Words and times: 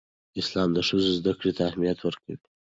اسلام 0.41 0.69
د 0.73 0.79
ښځو 0.87 1.09
زدهکړې 1.19 1.51
ته 1.57 1.61
اهمیت 1.69 1.99
ورکوي. 2.01 2.35